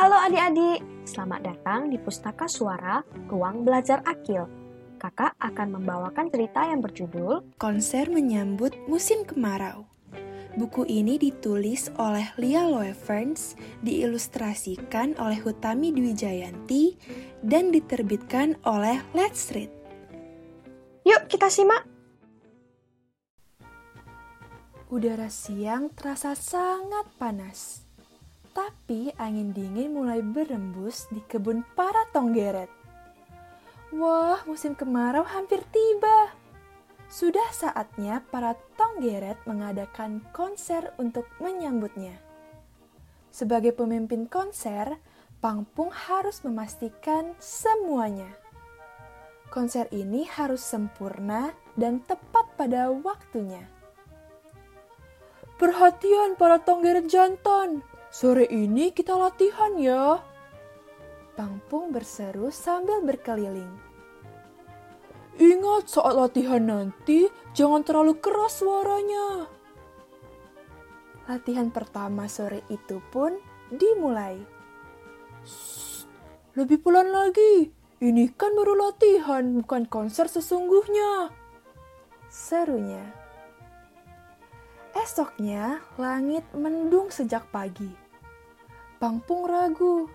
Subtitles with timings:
[0.00, 4.48] Halo adik-adik, selamat datang di Pustaka Suara Ruang Belajar Akil.
[4.96, 9.84] Kakak akan membawakan cerita yang berjudul Konser Menyambut Musim Kemarau.
[10.56, 16.96] Buku ini ditulis oleh Lia Loeverns, diilustrasikan oleh Hutami Dwi Jayanti,
[17.44, 19.68] dan diterbitkan oleh Let's Read.
[21.04, 21.84] Yuk kita simak.
[24.88, 27.89] Udara siang terasa sangat panas.
[28.60, 32.68] Tapi angin dingin mulai berembus di kebun para tonggeret.
[33.96, 36.36] Wah, musim kemarau hampir tiba.
[37.08, 42.20] Sudah saatnya para tonggeret mengadakan konser untuk menyambutnya.
[43.32, 45.00] Sebagai pemimpin konser,
[45.40, 48.28] Pangpung harus memastikan semuanya.
[49.48, 53.64] Konser ini harus sempurna dan tepat pada waktunya.
[55.56, 60.18] Perhatian para tonggeret jantan, sore ini kita latihan ya.
[61.38, 63.70] Pangpung berseru sambil berkeliling.
[65.40, 69.48] Ingat saat latihan nanti, jangan terlalu keras suaranya.
[71.30, 73.40] Latihan pertama sore itu pun
[73.72, 74.36] dimulai.
[75.46, 76.04] Shh,
[76.58, 77.72] lebih pelan lagi.
[78.00, 81.32] Ini kan baru latihan, bukan konser sesungguhnya.
[82.32, 83.04] Serunya.
[84.96, 87.99] Esoknya, langit mendung sejak pagi.
[89.00, 90.12] Pangpung ragu.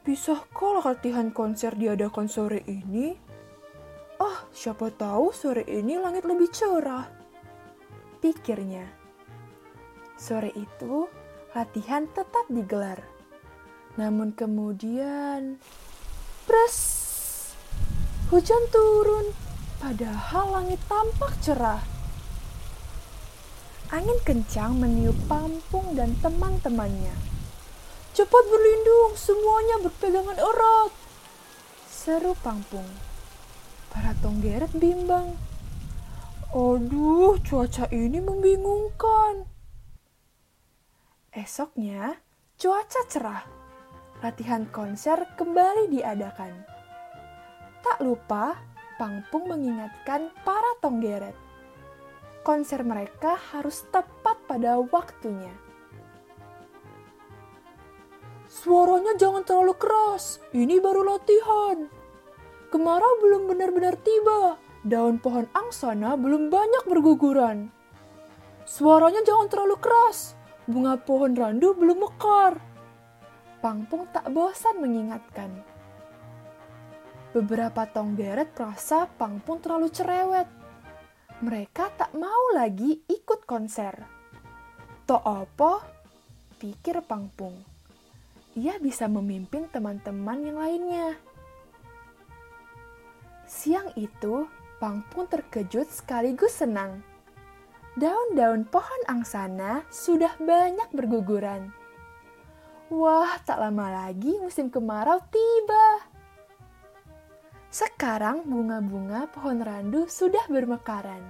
[0.00, 3.12] Bisakah latihan konser diadakan sore ini?
[4.16, 7.04] Ah, siapa tahu sore ini langit lebih cerah.
[8.24, 8.88] Pikirnya.
[10.16, 11.04] Sore itu,
[11.52, 13.04] latihan tetap digelar.
[14.00, 15.60] Namun kemudian,
[16.48, 16.76] pres,
[18.32, 19.36] hujan turun,
[19.84, 21.84] padahal langit tampak cerah.
[23.92, 27.39] Angin kencang meniup Pampung dan teman-temannya.
[28.10, 30.92] Cepat berlindung, semuanya berpegangan erat.
[31.86, 32.86] Seru Pampung.
[33.94, 35.38] Para tonggeret bimbang.
[36.50, 39.46] Aduh, cuaca ini membingungkan.
[41.30, 42.18] Esoknya,
[42.58, 43.46] cuaca cerah.
[44.18, 46.66] Latihan konser kembali diadakan.
[47.86, 48.58] Tak lupa,
[48.98, 51.38] Pangpung mengingatkan para tonggeret.
[52.42, 55.69] Konser mereka harus tepat pada waktunya.
[58.60, 61.88] Suaranya jangan terlalu keras, ini baru latihan.
[62.68, 67.72] Kemarau belum benar-benar tiba, daun pohon angsana belum banyak berguguran.
[68.68, 70.36] Suaranya jangan terlalu keras,
[70.68, 72.60] bunga pohon randu belum mekar.
[73.64, 75.56] Pangpung tak bosan mengingatkan.
[77.32, 80.48] Beberapa tonggeret merasa Pangpung terlalu cerewet.
[81.40, 84.04] Mereka tak mau lagi ikut konser.
[85.08, 85.80] Tok apa?
[86.60, 87.79] Pikir Pangpung.
[88.58, 91.08] Ia bisa memimpin teman-teman yang lainnya.
[93.46, 94.46] Siang itu,
[94.80, 97.04] Pangpung terkejut sekaligus senang
[97.98, 101.74] daun-daun pohon angsana sudah banyak berguguran.
[102.90, 106.08] Wah, tak lama lagi musim kemarau tiba.
[107.70, 111.22] Sekarang bunga-bunga pohon randu sudah bermekaran.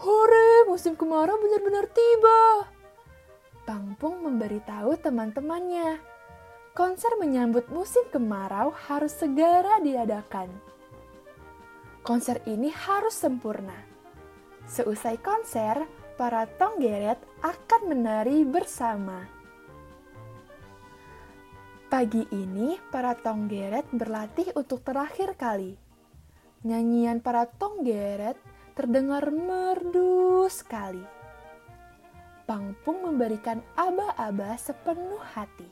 [0.00, 2.68] Hore, musim kemarau benar-benar tiba.
[3.64, 6.09] Pangpung memberitahu teman-temannya.
[6.70, 10.48] Konser menyambut musim kemarau harus segera diadakan.
[12.00, 13.90] Konser ini harus sempurna
[14.70, 15.82] Seusai konser,
[16.14, 19.26] para tonggeret akan menari bersama.
[21.90, 25.74] Pagi ini, para tonggeret berlatih untuk terakhir kali.
[26.62, 28.38] Nyanyian para tonggeret
[28.78, 31.02] terdengar merdu sekali.
[32.46, 35.66] Pangpung memberikan aba-aba sepenuh hati.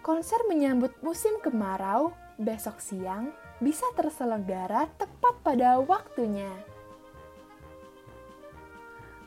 [0.00, 6.48] Konser menyambut musim kemarau besok siang bisa terselenggara tepat pada waktunya.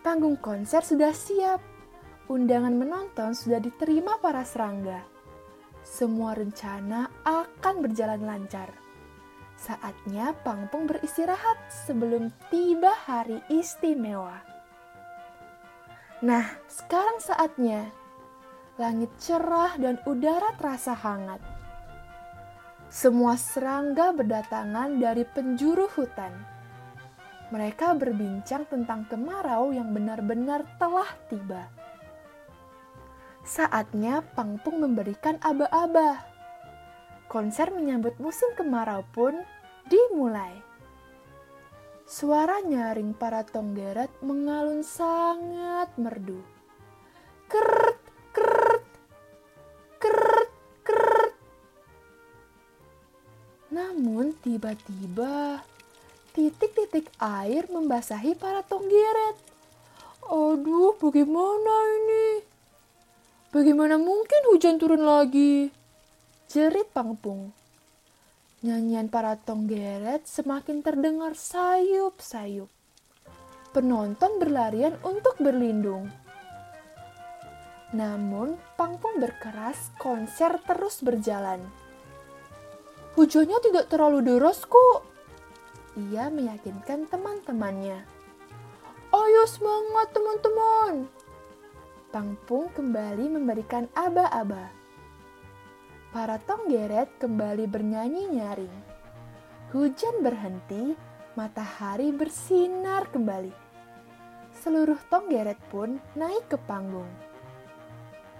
[0.01, 1.61] Panggung konser sudah siap.
[2.25, 5.05] Undangan menonton sudah diterima para serangga.
[5.85, 8.73] Semua rencana akan berjalan lancar.
[9.55, 14.41] Saatnya Pangpung beristirahat sebelum tiba hari istimewa.
[16.23, 18.03] Nah, sekarang saatnya.
[18.81, 21.41] Langit cerah dan udara terasa hangat.
[22.90, 26.53] Semua serangga berdatangan dari penjuru hutan
[27.53, 31.70] mereka berbincang tentang kemarau yang benar-benar telah tiba.
[33.46, 36.25] Saatnya Pangpung memberikan aba-aba.
[37.29, 39.37] Konser menyambut musim kemarau pun
[39.85, 40.66] dimulai.
[42.09, 46.41] Suara nyaring para tonggeret mengalun sangat merdu.
[47.46, 47.92] Kert,
[54.53, 55.66] Tiba-tiba,
[56.38, 59.34] titik-titik air membasahi para tonggeret.
[60.29, 62.46] Aduh, bagaimana ini?
[63.50, 65.73] Bagaimana mungkin hujan turun lagi?
[66.46, 67.50] Jerit Pangpung.
[68.61, 72.70] Nyanyian para tonggeret semakin terdengar sayup-sayup.
[73.73, 76.14] Penonton berlarian untuk berlindung.
[77.90, 81.83] Namun, Pangpung berkeras konser terus berjalan.
[83.13, 85.05] Hujannya tidak terlalu deras kok.
[85.93, 88.01] Ia meyakinkan teman-temannya.
[89.13, 91.05] Ayo semangat teman-teman.
[92.09, 94.73] Pangpung kembali memberikan aba-aba.
[96.09, 98.77] Para tonggeret kembali bernyanyi nyaring.
[99.69, 100.97] Hujan berhenti,
[101.37, 103.53] matahari bersinar kembali.
[104.57, 107.09] Seluruh tonggeret pun naik ke panggung.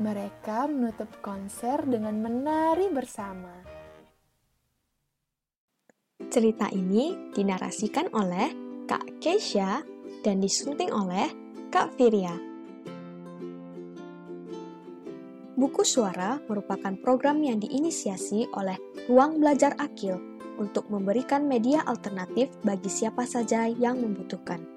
[0.02, 3.83] Mereka menutup konser dengan menari bersama.
[6.34, 8.50] Cerita ini dinarasikan oleh
[8.90, 9.86] Kak Keisha
[10.26, 11.30] dan disunting oleh
[11.70, 12.34] Kak Firia.
[15.54, 20.18] Buku Suara merupakan program yang diinisiasi oleh Ruang Belajar Akil
[20.58, 24.73] untuk memberikan media alternatif bagi siapa saja yang membutuhkan.